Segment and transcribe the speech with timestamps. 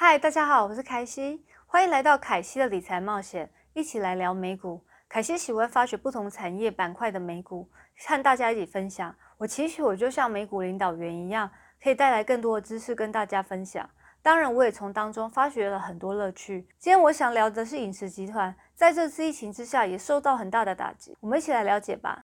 [0.00, 4.80] 嗨，大家好，我是凯西，欢迎来到凯西的理财冒险，一起来聊美股。
[5.08, 7.68] 凯西喜欢发掘不同产业板块的美股，
[8.06, 9.12] 和大家一起分享。
[9.38, 11.50] 我期许我就像美股领导员一样，
[11.82, 13.90] 可以带来更多的知识跟大家分享。
[14.22, 16.60] 当然，我也从当中发掘了很多乐趣。
[16.78, 21.16] 今天我想聊的是饮食集团，在这次疫情之下也受到很大的打击。
[21.18, 22.22] 我们一起来了解吧。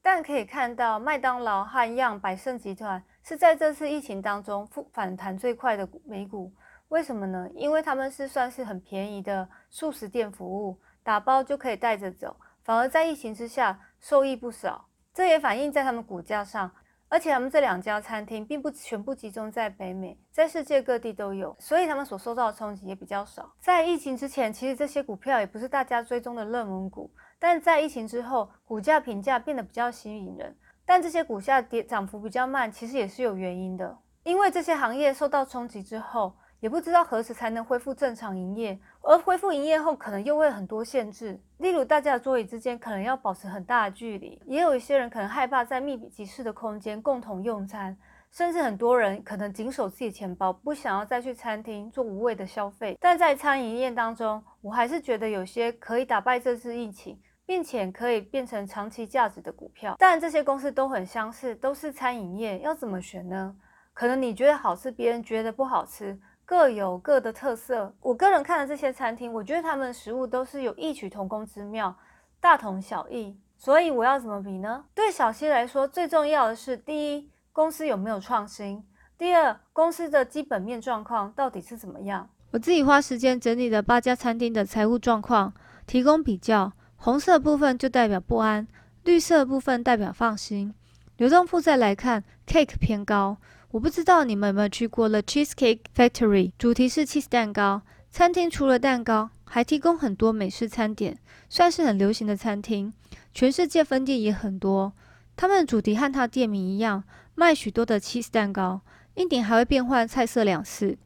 [0.00, 6.52] 但可以看到，麦当劳和样百胜集团是在这次疫情当中复反弹最快的美股。
[6.88, 7.48] 为什么呢？
[7.56, 14.86] 因为他们是算是很便宜的素食店服务，打包就可以带着走，反而在疫情之下受益不少。
[15.12, 16.70] 这也反映在他们股价上。
[17.08, 23.52] 而且他们这两家餐厅并不全部集中在北美，在世界各地都有，所以他们所受到的冲击也比较少。
[23.60, 30.56] 在疫情之前，其实这些股票也不是大家追踪的热门股，但在疫情之后，股价评价变得比较吸引人。
[30.86, 36.32] 但这些股价跌涨幅比较慢，其实也是有原因的，因为这些行业受到冲击之后。
[36.60, 47.94] 也不知道何时才能恢复正常营业，而恢复营业后可能又会很多限制，例如大家的桌椅之间可能要保持很大的距离，也有一些人可能害怕在密闭集式的空间共同用餐，
[48.30, 52.96] 甚至很多人可能紧守自己钱包，不想要再去餐厅做无谓的消费。
[52.98, 59.94] 但在餐饮业当中，我还是觉得有些可以打败这次疫情，并且可以变成长期价值的股票。
[59.98, 63.54] 但这些公司都很相似，都是餐饮业，要怎么选呢？
[63.94, 66.20] 可能你觉得好吃，别人觉得不好吃。
[66.44, 67.92] 各有各的特色。
[68.00, 71.96] 我个人看的这些餐厅，我觉得他们的食物都是有异曲同工之妙，
[72.40, 73.36] 大同小异。
[73.56, 74.84] 所以我要怎么比呢？
[74.94, 78.82] 对小西来说，最重要的是第一，公司有没有创新；
[79.16, 82.28] 第二，公司的基本面状况到底是怎么样。
[82.52, 85.52] 我自己花时间整理了八家餐厅的财务状况，
[85.86, 86.72] 提供比较。
[87.06, 88.66] 红色部分就代表不安，
[89.04, 90.74] 绿色部分代表放心。
[91.18, 93.36] 流动负债来看，Cake 偏高。
[93.70, 97.82] 我不知道你们有没有去过 The Cheesecake Factory，主题是 cheese 蛋糕。
[98.10, 101.16] 餐厅除了蛋糕，还提供很多美式餐点，
[101.48, 102.92] 算是很流行的餐厅。
[103.32, 104.92] 全世界分店也很多。
[105.36, 107.04] 他们的主题和他店名一样，
[107.36, 108.80] 卖许多的 cheese 蛋糕，
[109.14, 110.98] 一点还会变换菜色两次。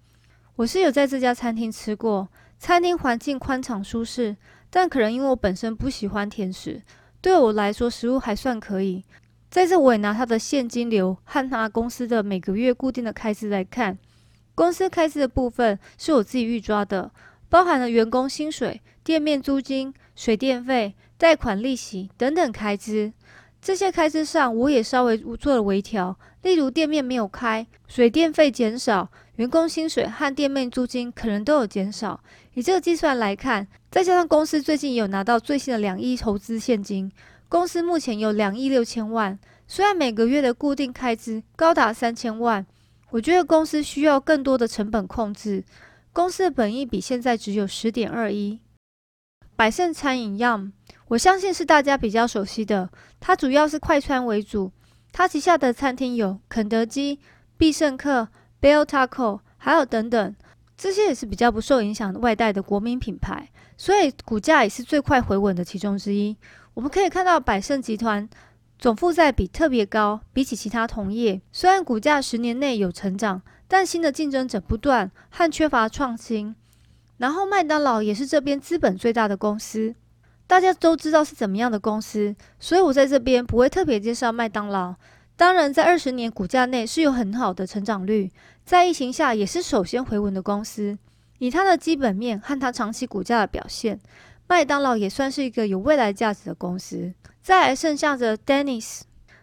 [0.56, 4.38] 我是有在这家餐厅吃过，餐厅环境宽敞舒适，
[4.70, 6.80] 但可能因为我本身不喜欢甜食，
[7.20, 9.04] 对我来说食物还算可以。
[9.50, 13.98] 在这，我也拿他的现金流和他公司的每个月固定的开支来看。
[14.54, 17.10] 公司开支的部分是我自己预抓的，
[17.48, 23.12] 包含了员工薪水、店面租金、水电费、贷款利息等等开支。
[23.60, 32.22] 这些开支上，我也稍微做了微调，例如店面没有开，水电费减少，员工薪水和店面租金可能都有减少。
[32.54, 37.10] 以这个计算来看，再加上公司最近有拿到最新的两亿投资现金。
[37.48, 39.36] 公司目前有两亿六千万，
[39.66, 42.64] 虽然每个月的固定开支高达三千万，
[43.10, 45.64] 我觉得公司需要更多的成本控制。
[46.12, 48.60] 公司的本益比现在只有十点二一。
[49.56, 50.72] 百胜餐饮样，
[51.08, 54.70] 我相信是大家比较熟悉的，它主要是快餐为主，
[55.10, 57.18] 它旗下的餐厅有肯德基、
[57.56, 58.28] 必胜客、
[58.60, 60.36] Bell Taco，还有等等，
[60.76, 66.36] 这些也是比较不受影响的外带的国民品牌，所以股价也是最快回稳的其中之一。
[66.74, 68.28] 我们可以看到，百胜集团
[68.78, 76.54] 总负债比特别高，比起其他同业，虽然股价十年内有成长，但新的竞争者不断和缺乏创新。
[77.16, 79.94] 然后，麦当劳也是这边资本最大的公司，
[80.46, 84.94] 大家都知道是怎么样的公司，所以我在这边不会特别介绍麦当劳。
[85.36, 88.30] 当然，在二十年股价内是有很好的成长率，
[88.62, 90.98] 在疫情下也是首先回稳的公司。
[91.40, 93.98] 以它的基本面和它长期股价的表现。
[94.46, 97.12] 麦当劳也算是一个有未来价值的公司。
[97.42, 99.02] 再来剩下的 Dennis，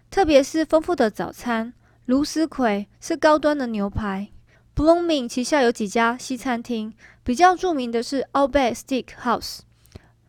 [0.09, 1.73] 特别是丰富的早餐。
[2.05, 4.29] 卢斯葵是高端的牛排。
[4.75, 6.93] Blooming 旗下有几家西餐厅，
[7.23, 9.61] 比较著名的是 Outback Steakhouse，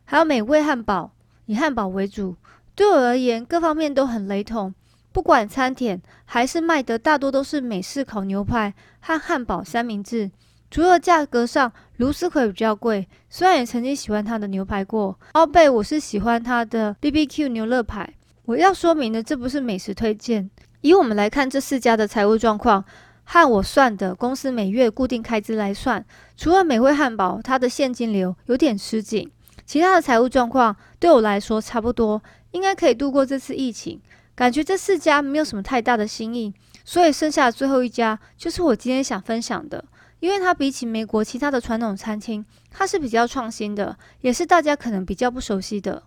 [0.05, 1.13] 还有美味汉堡，
[1.45, 2.37] 以汉堡为主。
[2.75, 4.75] 对我而言，各方面都很雷同，
[5.13, 10.31] 不管餐点还是卖的，大多都是美式烤牛排和汉堡三明治。
[10.71, 15.19] 除了价格上，卢斯葵比较贵，虽然也曾经喜欢它的牛排过。
[15.33, 18.15] 奥贝，我是喜欢它的 BBQ 牛肋排。
[18.45, 20.51] 我要说明的，这不是美食推荐。
[20.83, 22.85] 以我们来看这四家的财务状况，
[23.25, 26.05] 和我算的公司每月固定开支来算，
[26.37, 29.31] 除了美味汉堡，它的现金流有点吃紧，
[29.65, 32.23] 其他的财务状况对我来说差不多，
[32.53, 34.01] 应该可以度过这次疫情。
[34.35, 36.55] 感觉这四家没有什么太大的新意，
[36.85, 39.85] 所以剩下最后一家就是我今天想分享的。
[40.21, 46.05] 因为它比起美国其他的传统餐厅，它是比较创新的，也是大家可能比较不熟悉的。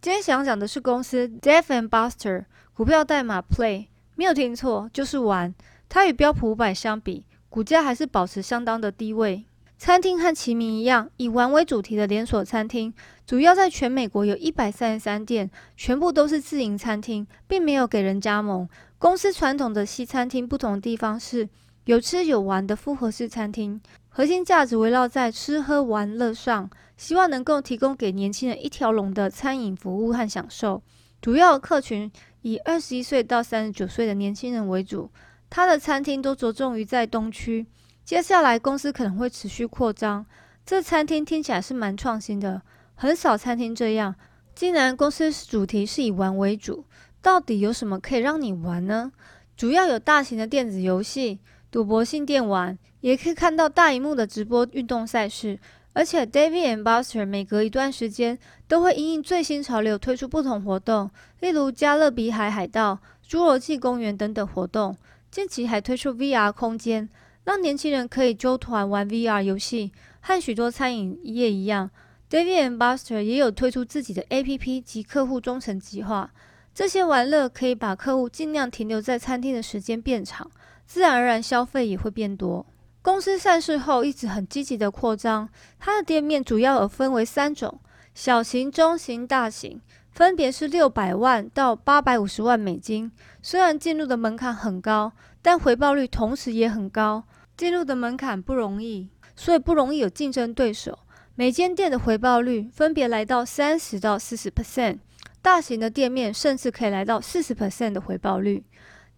[0.00, 5.54] 今天想讲的是公司 Dave and Buster，股票代码 Play，没有听错，就是玩。
[5.88, 9.44] 它与标普五百相比，股价还是保持相当的低位。
[9.78, 12.92] 餐厅和其名一样，以玩为主题的连锁餐厅，
[13.24, 18.68] 主要在全美国有一百三十三店，全部都是自营餐厅，并没有给人加盟。
[18.98, 21.48] 公司传统的西餐厅不同的地方是
[21.88, 23.80] 有吃有玩的复合式餐厅，
[24.10, 26.68] 核心价值围绕在吃喝玩乐上，
[26.98, 30.82] 希望能够提供给年轻人一条龙的餐饮服务和享受。
[31.22, 32.12] 主要客群
[32.42, 35.10] 以二十一岁到三十九岁的年轻人为主，
[35.48, 37.66] 他的餐厅都着重于在东区。
[38.04, 40.26] 接下来公司可能会持续扩张。
[40.66, 42.60] 这餐厅听起来是蛮创新的，
[42.96, 44.14] 很少餐厅这样。
[44.54, 46.84] 既然公司主题是以玩为主，
[47.22, 49.10] 到底有什么可以让你玩呢？
[49.56, 55.58] 主要有大型的电子游戏、赌博性电玩，也可以看到大荧幕的直播运动赛事。
[55.92, 61.10] 而且，David and Buster 每隔一段时间都会因应最新潮流推出不同活动，
[61.40, 64.96] 例如加勒比海海盗、侏罗纪公园等等活动。
[65.30, 67.08] 近期还推出 VR 空间。
[67.44, 71.90] 让年轻人可以揪团玩 VR 游戏，和许多餐饮业一样
[72.28, 76.30] ，David and Buster 也有推出自己的 APP 及客户忠诚计划。
[76.74, 80.50] 这些玩乐可以把客户尽量停留在餐厅的时间变长，
[80.88, 82.64] 自然而然消费也会变多。
[83.02, 85.48] 公司上市后一直很积极的扩张，
[85.78, 87.78] 它的店面主要有分为三种：
[88.14, 89.80] 小型、中型、大型，
[90.10, 93.12] 分别是六百万到八百五十万美金。
[93.42, 95.12] 虽然进入的门槛很高，
[95.42, 97.24] 但回报率同时也很高。
[97.54, 100.98] 进入的门槛不容易，所以不容易有竞争对手。
[101.34, 104.98] 每间店的回报率分别来到三十到四十 percent，
[105.42, 108.64] 大型的店面甚至可以来到四十 percent 的回报率。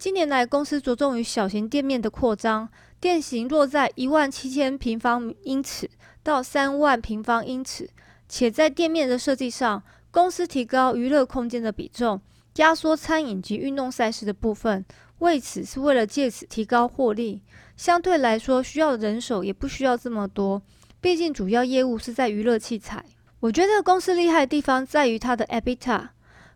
[0.01, 2.67] 近年来，公司着重于小型店面的扩张，
[2.99, 5.91] 店型落在一万七千平方英尺
[6.23, 7.91] 到三万平方英尺，
[8.27, 12.19] 且在店面的设计上，公司提高娱乐空间的比重，
[12.57, 14.83] 压缩餐饮及运动赛事的部分，
[15.19, 17.43] 为此是为了借此提高获利。
[17.77, 20.63] 相对来说，需要的人手也不需要这么多，
[21.03, 23.05] 毕竟主要业务是在娱乐器材。
[23.41, 26.09] 我觉得公司厉害的地方在于它的 EBITA，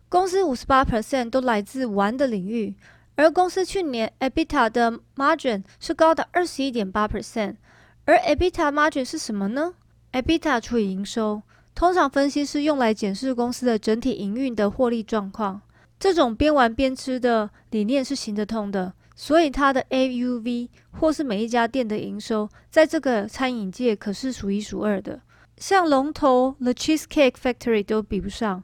[0.09, 2.73] 公司五十八 percent 都来自玩的领域，
[3.15, 7.55] 而公司去年 EBITDA 的 margin 是高达二十一点八 percent。
[8.05, 9.73] 而 EBITDA margin 是什么呢
[10.11, 11.41] ？EBITDA 除以营收，
[11.73, 15.61] 通常分析是用来检视公司的整体营运的获利状况。
[15.97, 18.93] 这种边玩边吃的理念是行得通的。
[19.17, 20.67] 所以它的 AUV
[20.99, 25.21] 或是每一家店的营收，在这个餐饮界可是数一数二的，
[25.57, 28.61] 像龙头 The Cheesecake Factory 都比不上。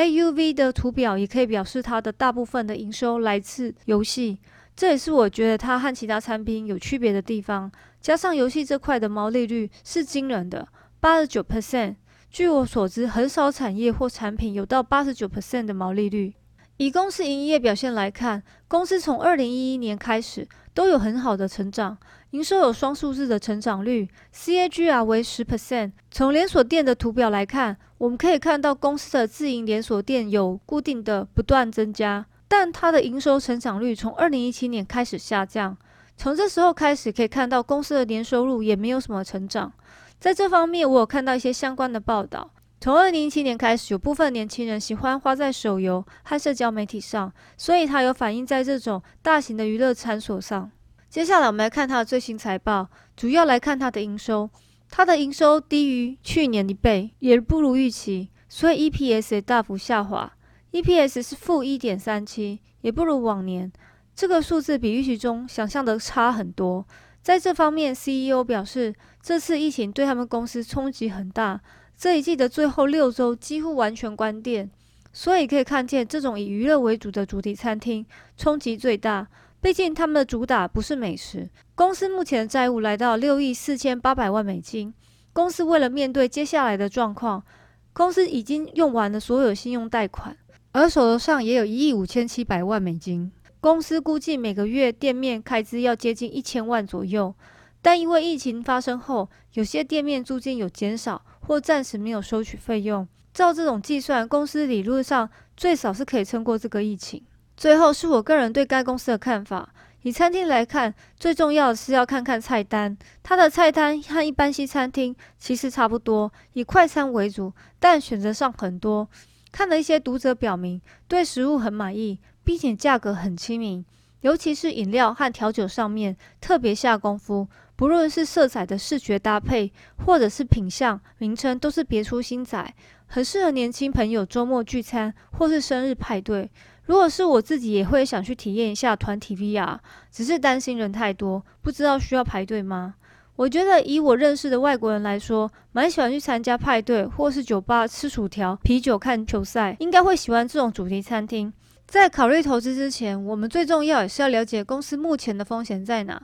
[0.00, 4.38] AUV 的图表也可以表示它的大部分的营收来自游戏，
[4.74, 7.70] 这也是我觉得它和其他产品有区别的地方。
[8.00, 10.66] 加上游戏这块的毛利率是惊人的，
[11.00, 11.96] 八十九 percent。
[12.30, 16.32] 据我所知，很少产业或产品有到八十九 percent 的毛利率。
[16.80, 21.98] 以公司营业表现来看，公司从二零一一年开始都有很好的成长，
[22.30, 25.92] 营收有双数字的成长率，CAGR 为十 percent。
[26.10, 35.76] 从连锁店的图表来看，我们可以看到公司的自营连锁店有固定的不断增加，但它的营收成长率从二零一七年开始下降。
[36.16, 39.70] 从这时候开始可以看到，公司的年收入也没有什么成长。
[40.18, 42.50] 在这方面，我有看到一些相关的报道。
[42.82, 50.70] 从二零一七年开始，有部分年轻人喜欢花在手游和社交媒体上，所以它有反映在这种大型的娱乐场所上。
[51.10, 54.48] 接下来，我们来看它的最新财报，主要来看它的营收。
[54.88, 60.32] 它的营收低于去年一倍，也不如预期，所以 EPS 也大幅下滑
[60.72, 63.70] ，EPS 是负一点三七，也不如往年。
[64.14, 66.86] 这个数字比预期中想象的差很多。
[67.20, 71.60] 在这方面，CEO 表示，这次疫情对他们公司冲击很大。
[72.00, 74.70] 这一季的最后六周几乎完全关店，
[75.12, 78.06] 所以可以看见这种以娱乐为主的主题餐厅
[78.38, 79.28] 冲击最大。
[79.60, 81.50] 毕竟他们的主打不是美食。
[81.74, 84.94] 公司目前的债务来到六亿四千八百万美金。
[85.34, 87.44] 公司为了面对接下来的状况，
[87.92, 90.34] 公司已经用完了所有信用贷款，
[90.72, 93.30] 而手头上也有一亿五千七百万美金。
[93.60, 97.34] 公司估计每个月店面开支要接近一千万左右。
[97.82, 103.08] 但因为疫情发生后，有些店面租金有减少或暂时没有收取费用。
[103.34, 107.24] 照这种计算，公司理论上最少是可以撑过这个疫情。
[107.56, 109.68] 最后是我个人对该公司的看法。
[110.02, 112.96] 以餐厅来看，最重要的是要看看菜单。
[113.24, 119.08] 它的菜单和一般西餐厅其实差不多，以快餐为主，但选择上很多。
[119.50, 123.84] 看了一些读者表明对食物很满意，并且价格很亲民，
[124.20, 127.48] 尤其是饮料和调酒上面特别下功夫。
[127.80, 129.72] 不论是色彩的视觉搭配，
[130.04, 132.74] 或者是品相名称，都是别出心裁，
[133.06, 136.50] 很适合年轻朋友周末聚餐或是生日派对。
[136.84, 139.78] 如果是我自己，也会想去体验一下团体 VR，
[140.12, 142.96] 只是担心人太多，不知道需要排队吗？
[143.36, 151.50] 我觉得以我认识的外国人来说，蛮喜欢去参加派对或是酒吧吃薯条、啤酒、看球赛，应该会喜欢这种主题餐厅。
[151.86, 156.20] 在考虑投资之前，我们最重要也是要了解公司目前的风险在哪。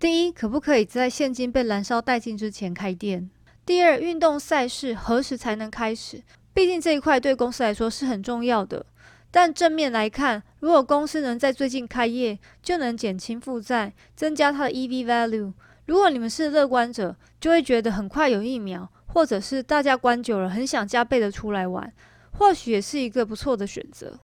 [0.00, 3.28] 第一，可不可以在现金被燃烧殆尽之前开店？
[3.66, 6.22] 第二，运动赛事何时才能开始？
[6.54, 8.86] 毕竟这一块对公司来说是很重要的。
[9.30, 15.52] 但正面来看，如果公司能在最近开业，就能减轻负债，增加它的 EV value。
[15.84, 21.92] 如果你们是乐观者，就会觉得很快有疫苗，或者是大家关久了，很想加倍的出来玩，
[22.38, 24.18] 或许也是一个不错的选择。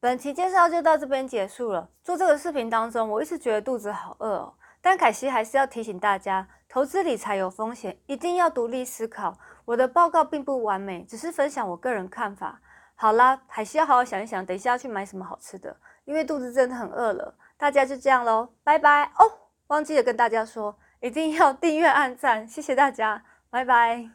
[0.00, 1.90] 本期介绍就到这边结束了。
[2.02, 4.54] 做这个视频当中，我一直觉得肚子好饿哦。
[4.88, 9.36] 但凯西还是要提醒大家，投资理财有风险，一定要独立思考。
[9.66, 12.58] 我的报告并不完美，只是分享我个人看法。
[12.94, 15.76] 好啦，凯西要好好想一想，等一下要去买什么好吃的，
[16.06, 17.34] 因为肚子真的很饿了。
[17.58, 19.30] 大家就这样喽，拜拜哦。
[19.66, 24.08] 忘记了跟大家说，一定要订阅、按赞，谢谢大家，拜拜。